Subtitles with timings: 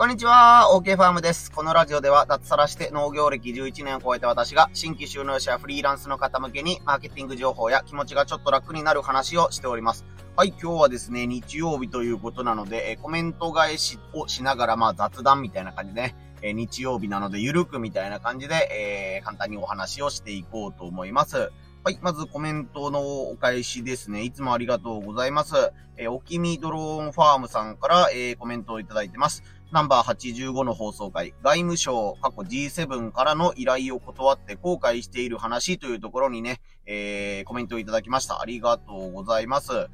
[0.00, 1.52] こんにちは、OK ファームです。
[1.52, 10.06] このラジオでは脱サラして農業歴11年を超えた私が新規収納者やフリーランスの方向けにマーケティング情報や気持ちがちょっと楽になる話をしております。
[10.36, 21.52] はい、今日はですね、日曜日ということなので、えコメント返しをしながら、まあ雑談みたいな感じでね、え日曜日なのでゆるくみたいな感じで、えー、簡単にお話をしていこうと思います。
[21.84, 21.98] はい。
[22.00, 24.22] まずコメントのお返しですね。
[24.22, 25.72] いつもありがとうございます。
[25.98, 29.42] えー、おきみドローンファームさんから、えー、コメントをいただいてます。
[29.72, 38.40] ナンバー85の放送回、外務省、過去 G7 からの依頼を断って後悔している話というところにね、えー、コメントをいただきました。
[38.40, 39.88] ありがとうございます。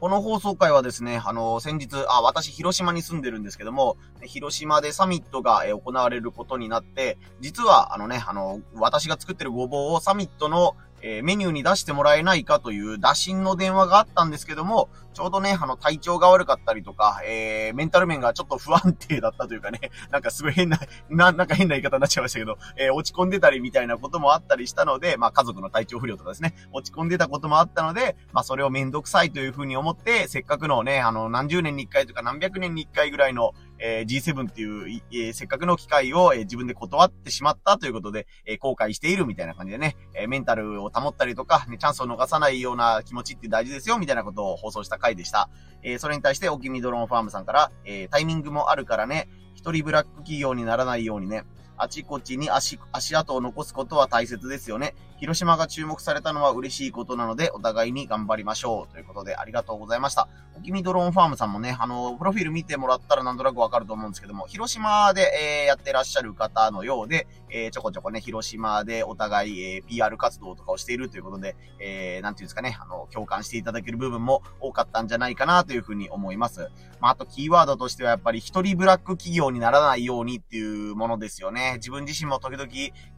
[0.00, 14.88] この放送回はですね、あの、先日、あ、私、広島に住んでるんですけども、広島でサミットが行われることになって、実は、あのね、あの、私が作ってるごぼうをサミットのえー、メニューに出してもらえないかという打診の電話があったんですけども、
[15.18, 20.78] ちょうどね、あの、体調が悪かったりとか、えー、メンタル面がちょっと不安定だったというかね、 なんかすごい変な、
[21.10, 45.48] な、なんか変な言い方になっちゃいましたけど、えー、落ち込んでたりみたいなこともあったりしたので、まあ、家族の体調不良とかですね、落ち込んでたこともあったので、まあ、それをめんどくさいというふうに思って、せっかくのね、あの、何十年に一回とか何百年に一回ぐらいの、えー、G7 っていう、えー、せっかくの機会を、えー、自分で断ってしまったということで、えー、後悔しているみたいな感じでね、えー、メンタルを保ったりとか、ね、チャンスを逃さないような気持ちって大事ですよ、みたいなことを放送した回でした。
[45.82, 51.44] えー、それに対して、おきみドローンファームさんから、えー、タイミングもあるからね、一人ブラック企業にならないようにね、
[51.76, 54.94] あちこちに足、足跡を残すことは大切ですよね。
[55.18, 58.92] 広島が注目されたのは嬉しいことなので、お互いに頑張りましょう。
[58.92, 60.28] ということで、ありがとうございました。
[60.56, 76.70] おきみドローンファームさんもね、あの、プロフィール見てもらったらなんとなくわかると思うんですけども、広島で、えー、やってらっしゃる方のようで、えー、ちょこちょこね、広島でお互い、えー、PR 活動とかをしているということで、えー、なんていうんですかね、あの、共感していただける部分も多かったんじゃないかなというふうに思います。
[77.00, 81.74] まあ、あとキーワードとしてはやっぱり一人ブラック企業にならないようにっていうものですよね。
[81.76, 82.68] 自分自身も時々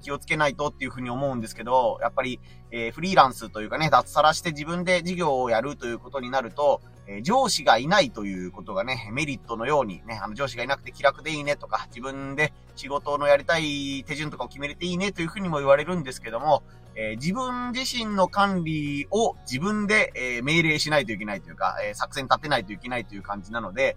[0.02, 2.40] 気をつけないとっていうふうに思うんですけど、やっぱり、
[2.70, 16.62] えー、フリーランスというかね、脱サラして自分で事業をやるということになると、えー、上司がいないということがね、メリットのようにね、あの上司がいなくて気楽でいいねとか、自分で仕事のやりたい手順とかを決めれていいねというふうにも言われるんですけども、
[16.94, 23.96] えー、自分自身の管理を自分で、え、命令しないといけないというか、え、作戦立てないといけないという感じなので、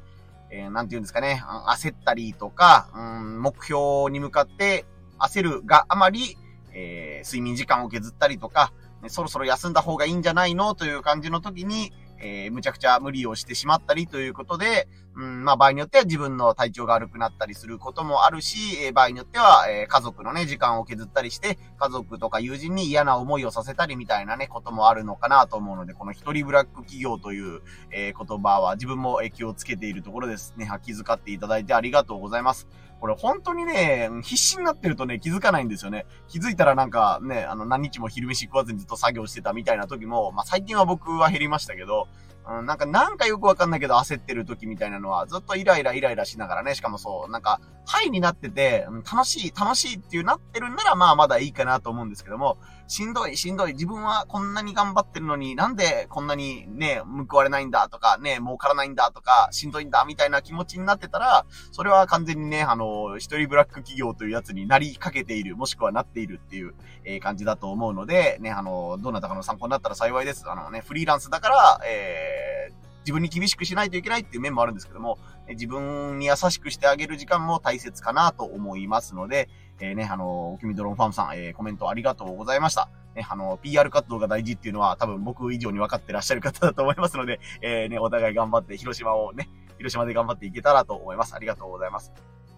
[0.49, 4.85] えー、なんて言うんですかね、焦ったりとか、うん、目標に向かって
[5.19, 6.37] 焦るがあまり、
[6.73, 10.75] えー、睡眠時間を削ったりとか、ね、そろそろ休んだ方がいいんじゃないの？
[10.75, 30.69] という感じの時に、えー、むちゃくちゃ無理をしてしまったりということで、うん、まあ場合によっては自分の体調が悪くなったりすることもあるし、えー、場合によっては、えー、家族のね、時間を削ったりして、家族とか友人に嫌な思いをさせたりみたいなね、こともあるのかなと思うので、この一人ブラック企業という、えー、言葉は自分もえ気をつけているところですね。
[30.81, 32.67] 気遣っていただいてありがとうございます。
[32.99, 36.05] これ本当にね、必死になってるとね、気づかないんですよね。
[36.29, 42.07] 気づいたらなんかね、あの何日も昼飯食わずにずっと作業してたみたいな時も、まあ最近は僕は減りましたけど、
[42.47, 52.57] うん、なんか、なんかよくわかんないけど焦ってる時みたいなのは、ずっとイライライライラしながらね、しかもそう、なんか、ハイになってて、楽しい、楽しいっていうなってるんなら、まあまだいいかなと思うんですけども、
[52.87, 66.73] しんどい、しんどい、自分はこんなに頑張ってるのに、なんでこんなにね、報われないんだとか、ね、儲からないんだとか、しんどいんだみたいな気持ちになってたら、それは完全にね、あの、一人ブラック企業というやつになりかけている、もしくはなっているっていう、
[67.03, 70.49] えー、感じだと思うので、ね、あの、どなたかの参考になったら幸いです。
[70.49, 75.17] あのね、フリーランスだから、えー、自分に厳しくしないといけないっていう面もあるんですけども、
[75.49, 79.49] 自分に優しくしてあげる時間も大切かなと思いますので、
[79.79, 82.89] えー、ね、あの、おきみドロンファームさん、えー、コメントありがとうございました。
[83.15, 91.35] ね、あの、PR 活動が大事っていうのは多分僕以上に分かってらっしゃる方だと思いますので、えー、ね、お互い頑張って広島をね、広島で頑張っていけたらと思います。
[91.35, 92.11] ありがとうございます。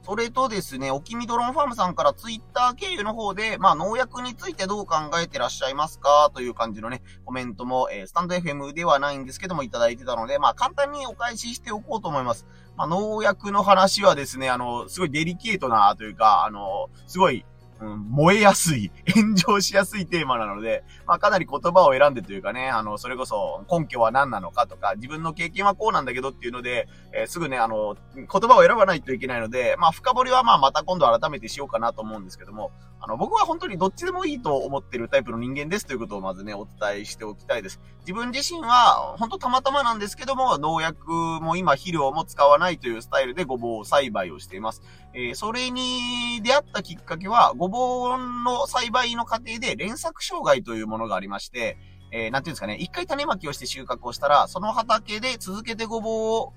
[0.05, 12.45] それとですね、おきみドロンファームさんからツイッター経由の方で、まあ農薬についてどう考えてらっしゃいますかという感じのね、コメントも、えー、スタンド FM ではないんですけどもいただいてたので、まあ簡単にお返ししておこうと思います。
[12.77, 17.45] まあ農薬の話はですね、あの、すごいデリケートなというか、あの、すごい、
[17.85, 32.71] うん、燃えやすい、炎上しやすいテーマなので、まあかなり言葉を選んでというかね、あの、それこそ根拠は何なのかとか、自分の経験はこうなんだけどっていうので、えー、すぐね、あの、言葉を選ばないといけないので、まあ深掘りはまあまた今度改めてしようかなと思うんですけども、
[33.05, 37.79] あの、僕は本当にどっちでもいいと思ってるタイプの人間ですということをまずね、お伝えしておきたいです。
[37.99, 44.81] 自分自身は、本当たまたまなんですけども、農薬も今肥料も使わないというスタイルでごぼう栽培をしています。
[45.13, 47.74] えー、それに出会ったきっかけは、ごぼう
[48.17, 51.77] の栽培の過程で連作障害というものがありまして、
[52.11, 56.53] えー、なんていうんですかね、一回種まきをして収穫をしたら、その畑で続けてごぼうを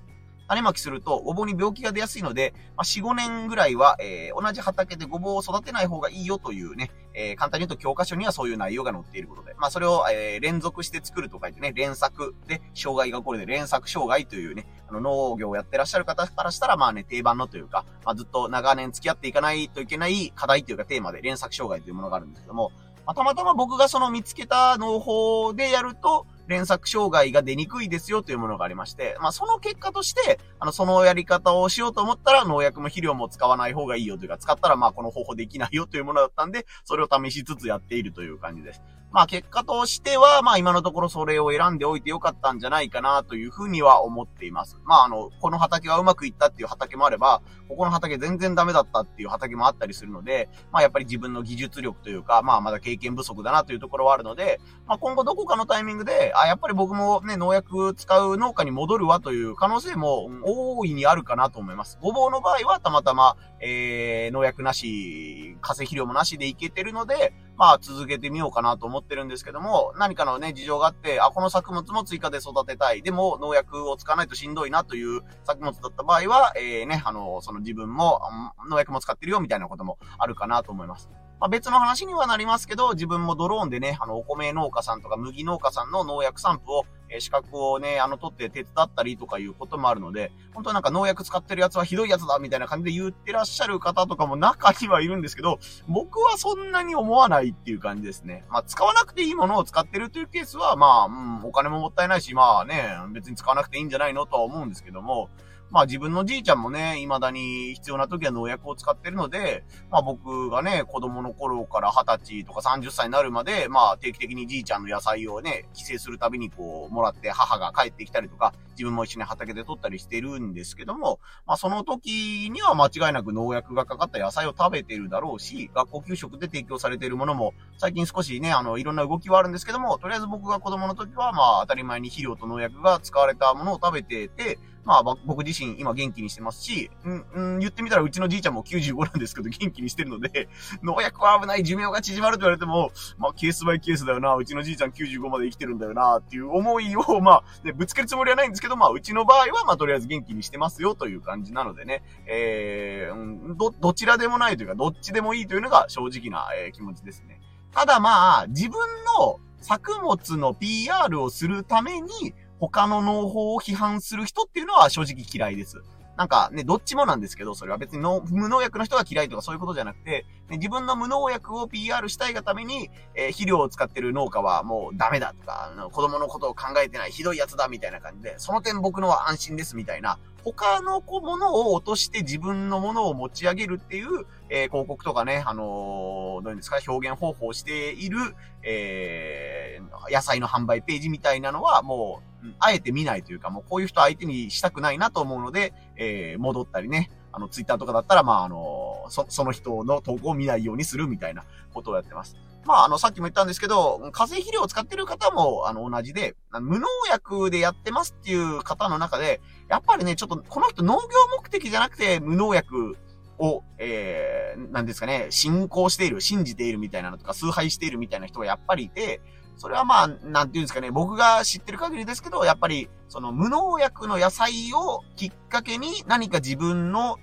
[0.49, 22.71] 種まきすると、ごぼうに病気が出やすいので、まあ、4、5年ぐらいは、えー、同じ畑でごぼうを育てない方がいいよというね、えー、簡単に言うと教科書にはそういう内容が載っていることで、まあ、それを、えー、連続して作ると書いてね、連作で、障害がこるで連作障害というね、あの、農業をやってらっしゃる方からしたら、まあね、定番のというか、まあ、ずっと長年付き合っていかないといけない課題というかテーマで連作障害というものがあるんですけども、
[23.05, 38.81] まあ、たまたま僕がその見つけた農法でやると、連作障害が出にくいですよというものがありまして、まあその結果として、あの、そのやり方をしようと思ったら農薬も肥料も使わない方がいいよというか、使ったらまあこの方法できないよというものだったんで、それを試しつつやっているという感じです。
[39.11, 44.77] まあ結果としては、まあ今のところそれを選んでおいてよかったんじゃないかなというふうには思っています。
[44.85, 61.97] まああの、この畑はうまくいったっていう畑もあれば、ここの畑全然ダメだったっていう畑もあったりするので、まあやっぱり自分の技術力というか、まあまだ経験不足だなというところはあるので、まあ今後どこかのタイミングで、あ、やっぱり僕もね、農薬使う農家に戻るわという可能性も大いにあるかなと思います。
[62.01, 73.01] ごぼうの場合はたまたま、えー、農薬なし、化成肥料もなしでいけてるので、まあ続けてみようかなと思って思ってるんですけども、何かのね、事情があって、あ、この作物も追加で育てたい。
[73.01, 78.21] でも農薬を使わないとしんどいなという作物だった場合は、えー、ね、あの、その自分も
[78.69, 81.09] 農薬も使ってるよみたいなこともあるかなと思います。
[81.39, 98.45] まあ、別の話にはなりますけど、自分もドローンでね、あの、お米農家さんとか麦農家さんの農薬散布を、え、資格をね、あの、取って手伝ったりとかいうこともあるので、本当なんか農薬使ってるやつはひどいやつだみたいな感じで言ってらっしゃる方とかも中にはいるんですけど、僕はそんなに思わないっていう感じですね。
[98.49, 105.29] まあ、使わなくていいものを使ってるというケースは、まあ、うん、お金ももったいないし、まあね、別に使わなくていいんじゃないのとは思うんですけども、
[105.71, 134.57] まあ自分のじいちゃんもね、未だに必要な時は農薬を使ってるので、まあ僕がね、子供の頃から20歳とか30歳になるまで、まあ定期的にじいちゃんの野菜をね、帰省するたびにこう、もらって母が帰ってきたりとか、自分も一緒に畑で取ったりしてるんですけども、まあその時には間違いなく農薬がかかった野菜を食べてるだろうし、学校給食で提供されているものも、最近少しね、あの、いろんな動きはあるんですけども、とりあえず僕が子供の時は、まあ当たり前に肥料と農薬が使われたものを食べてて、
[134.89, 140.49] まあ、僕自身今元気にしてますし、うん、うん、言ってみたらうちのじいちゃんも95なんですけど元気にしてるので、
[140.81, 157.41] 農薬は危ない、寿命が縮まると言われても、まあ、ケースバイケースだよな、うちのじいちゃん95まで生きてるんだよな、っていう思いを、まあ、ね、ぶつけるつもりはないんですけど、まあ、うちの場合は、まあ、とりあえず元気にしてますよ、という感じなのでね、えー、ど、どちらでもないというか、どっちでもいいというのが正直な、えー、気持ちですね。
[157.71, 158.79] ただまあ、自分
[159.19, 165.81] の作物の PR をするために、他の農法を批判する人っていうのは正直嫌いです。
[166.19, 188.17] なんかね、どっちもなんですけど、それは別にの無農薬の人が嫌いとかそういうことじゃなくて、ね、自分の無農薬を PR したいがために、えー、肥料を使ってる農家はもうダメだとか、あの子供のことを考えてないひどいやつだみたいな感じで、その点僕のは安心ですみたいな、他のものを落として自分のものを持ち上げるっていう、えー、広告とかね、あのー、どういうんですか、表現方法をしている、
[188.63, 192.28] えー、野菜の販売ページみたいなのは、もう、
[192.59, 201.43] あえて見ないというか、もうこういう人相手にしたくないなと思うので、えー、戻ったりね、あの、ツイッターとかだったら、まあ、あの、そ、その人の投稿を見ないようにするみたいな
[201.73, 202.35] ことをやってます。
[202.65, 210.99] まあ、あの、さっきも言ったんですけど、化成肥料を使ってる方も、あの、同じで、無農薬でやってますっていう方の中で、やっぱりね、ちょっと、この人農業
[211.37, 212.97] 目的じゃなくて、無農薬
[213.37, 219.21] を、えー、なんですかね、信仰している、信じているみたいなのとか、崇拝しているみたいな人がやっぱりいて、
[219.59, 227.17] それはまあ、なんていうんですかね、僕が知ってる限りですけど、やっぱり、その無農薬の野菜をきっかけに何か自分の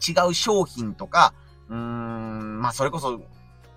[0.00, 1.34] 違う商品とか、
[1.68, 3.20] うーん、まあそれこそ、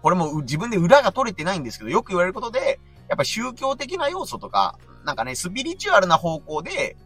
[0.04, 6.98] これも自分で裏が取れてないんですけど、よく言われることで、やっぱ宗教的な要素とか、なんかね、スピリチュアルな方向で、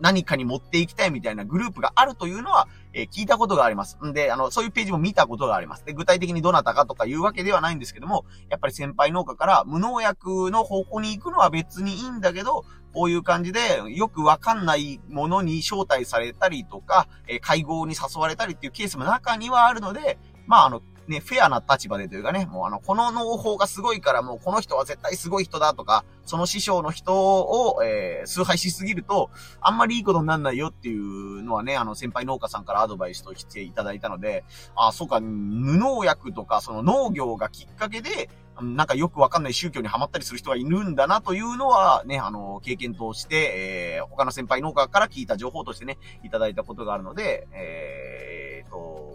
[0.00, 3.98] 何かに持っていきたいみたいなグループがあるというのは、えー、聞いたことがあります。
[4.04, 5.84] んで、あの、そういうページも見たことがあります。
[5.84, 29.30] で、具体的にどなたかとかいうわけではないんですけども、やっぱり先輩農家から無農薬の方向に行くのは別にいいんだけど、こういう感じで、よくわかんないものに招待されたりとか、えー、会合に誘われたりっていうケースも中にはあるので、まあ、あの、ね、フェアな立場でというかね、もうあの、この農法がすごいからもうこの人は絶対すごい人だとか、その師匠の人を、えー、崇拝しすぎると、
[29.60, 34.44] あんまりいいことにならないよっていうのはね、あの、先輩農家さんからアドバイスとしていただいたので、
[34.76, 38.30] あ、そうか、無農薬とか、その農業がきっかけで、
[38.62, 49.13] なんかよくわかんない宗教にはまったりする人がいるんだなというのはね、あの、経験として、えー、他の先輩農家から聞いた情報としてね、いただいたことがあるので、えー、と、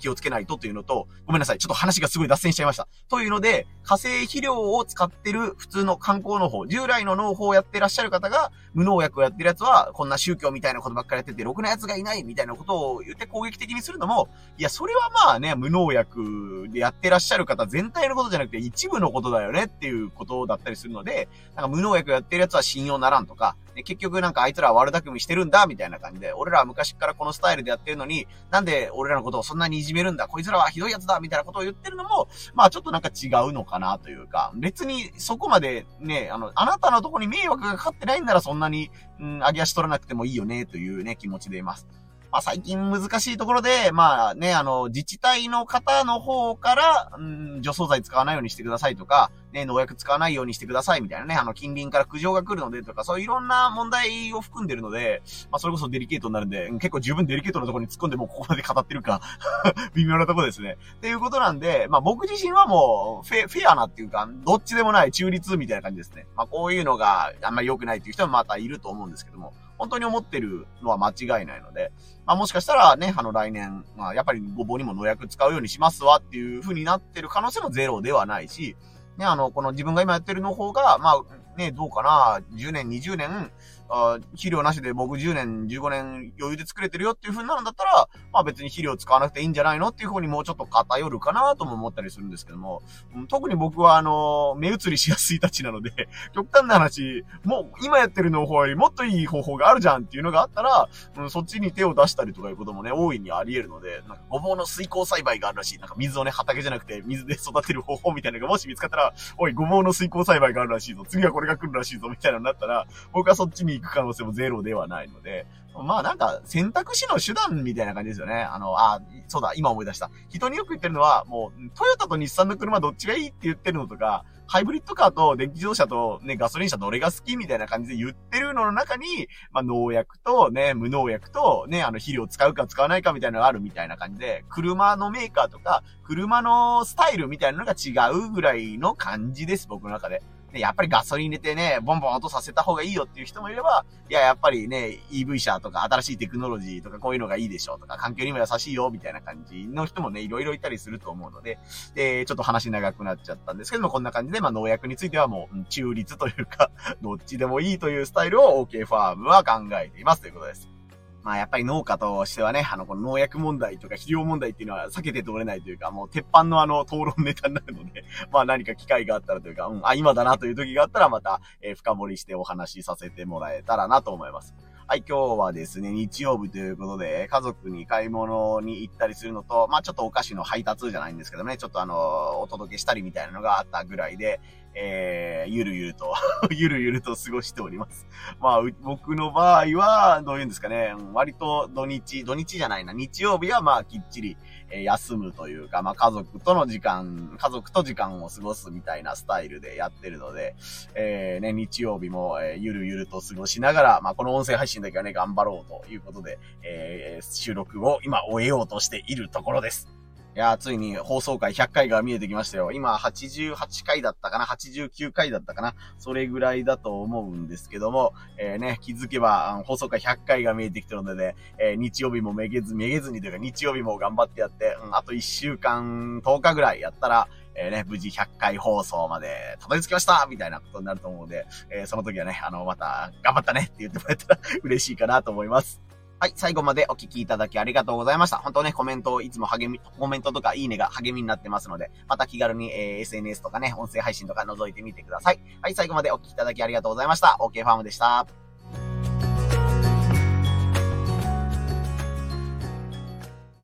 [0.00, 1.58] 気をつけないとというのと、ごめんなさい。
[1.58, 2.88] ちょっと話がすごい脱線しちゃいました。
[3.08, 14.28] というので、化成肥料を使ってる普通の観光農法、従来の農法をやってらっしゃる方が、無農薬をやってるやつは、こんな宗教みたいなことばっかりやってて、ろくな奴がいないみたいなことを言って攻撃的にするのも、
[14.58, 41.86] いや、それはまあね、無農薬でやってらっしゃる方全体のことじゃなくて一部のことだよねっていうことだったりするので、なんか無農薬やってるやつは信用ならんとか、で結局なんかあいつら悪巧みしてるんだみたいな感じで、俺らは昔からこのスタイルでやってるのに、なんで俺らのことをそんなにいじめるんだ、こいつらはひどいやつだみたいなことを言ってるのも、まあちょっとなんか違うのかなというか、別にそこまでね、あの、あなたのとこに迷惑がかかってないんならそんなに、うん、上げ足取らなくてもいいよねというね、気持ちでいます。
[42.32, 59.20] まあ最近難しいところで、まあね、あの、自治体の方の方から、うん、除草剤使わないようにしてくださいとか、ね、農薬使わないようにしてくださいみたいなね、あの、近隣から苦情が来るのでとか、そういういろんな問題を含んでるので、まあそれこそデリケートになるんで、結構十分デリケートなところに突っ込んでもうここまで語ってるか
[59.94, 60.76] 微妙なところですね。
[60.94, 66.26] っていうことなんで、まあ僕自身はもう、フェ、フェアなっていうか、どっちでもない中立みたいな感じですね。
[66.36, 71.90] まあこういうのがあんまり良くないっていう人もまたいると思うんですけども、本当に思ってるのは間違いないので、
[72.26, 78.76] まあもしかしたらね、あの来年、まあやっぱりごぼうにも農薬使うようにしますわっていう風になってる可能性もゼロではないし、
[79.16, 81.22] ね、あの、この自分が今やってるの方が、まあ、
[81.56, 83.50] ね、どうかな、10年、20年、
[83.90, 92.82] あ肥料なしで僕10年、15年余裕で作れてるよっていう風になるんだったら、まあ別に肥料使わなくていいんじゃないのっていう風にもうちょっと偏るかなとも思ったりするんですけども、
[93.28, 95.90] 特に僕はあの、目移りしやすいたちなので、
[96.34, 105.78] 極端な話、もう今やってるの方よりもっといい方法があるじゃんっていうのがあったら、うん、そっちに手を出したりとかいうこともね、大いにあり得るので、なんかごぼうの水耕栽培があるらしい。
[105.78, 111.04] なんか水をね、畑じゃなくて水で育てる方法みたいなのがもし見つかったら、おい、ごぼうの水耕栽培があるらしいぞ。
[111.08, 112.08] 次はこれが来るらしいぞ。
[112.08, 118.42] みたいなのになったら、僕はそっちに行く可能性もゼロではないので、まあなんか選択肢の手段みたいな感じですよね。
[118.42, 120.10] あの、あ、そうだ、今思い出した。
[120.28, 140.20] 人によく言ってるのは、もう、トヨタと日産の車どっちがいいって言ってるのとか、ハイブリッドカーと電気自動車とね、ガソリン車どれが好きみたいな感じで言ってるのの中に、まあ農薬とね、無農薬とね、あの肥料使うか使わないかみたいなのがあるみたいな感じで、車のメーカーとか、車のスタイルみたいなのが違うぐらいの感じです、僕の中で。
[140.52, 151.58] で、やっぱりガソリン入れてね、ボンボン音させた方がいいよっていう人もいれば、いや、やっぱりね、EV 車とか新しいテクノロジーとかこういうのがいいでしょうとか、環境にも優しいよみたいな感じの人もね、いろいろいたりすると思うので、
[151.94, 156.70] で、ちょっと話長くなっちゃったんですけども、こんな感じで、まあ農薬についてはもう中立というか、
[157.02, 160.79] どっちでもいいというスタイルを OK ファームは考えていますということです。
[161.22, 174.54] まあやっぱり農家としてはね、あの、この農薬問題とか肥料問題っていうのは避けて通れないというか、もう鉄板のあの、討論ネタになるので、 まあ何か機会があったらというか、うん、あ、今だなという時があったらまた、えー、深掘りしてお話しさせてもらえたらなと思います。
[174.90, 184.40] はい、今日はですね、日曜日ということで、家族に買い物に行ったりするのと、まあちょっとお菓子の配達じゃないんですけどね、ちょっとあの、お届けしたりみたいなのがあったぐらいで、
[184.74, 186.14] えー、ゆるゆると
[186.50, 188.06] ゆるゆると過ごしております。
[188.40, 194.36] まあ、僕の場合は、どういうんですかね、割と土日、土日じゃないな、日曜日はまあきっちり、
[194.70, 200.54] え、休むというか、まあ家族との時間、家族と時間を過ごすみたいなスタイルでやってるので、
[200.94, 209.99] えー、ね、日曜日も、え、ゆるゆると過ごしながら、まあこの音声配信だけはね、頑張ろうということで、えー、収録を今終えようとしているところです。
[210.36, 212.70] いやついに放送回100回が見えてきましたよ。
[212.70, 215.74] 今88回だったかな ?89 回だったかな？
[215.98, 235.89] それぐらいだと思うんですけども、えー、ね、気づけば放送回100回が見えてきてるので、ね、えー、日曜日もめげず、めげずにというか日曜日も頑張ってやって、うん、あと1週間、10日ぐらいやったら、えー、ね、無事100回放送までたどり着きましたみたいなことになると思うので、えー、その時はね、あの、また、頑張ったねって言ってもらえたら嬉しいかなと思います。
[236.22, 238.36] はい、最後までお聞きいただきありがとうございました。
[238.36, 245.40] 本当ね、コメントを、いつも励み、コメントとかいいねが励みになってますので、また気軽に、えー、SNS とかね、音声配信とか覗いてみてください。
[245.62, 247.38] はい、最後までお聞きいただきありがとうございました。
[247.40, 248.49] OK ファームでした。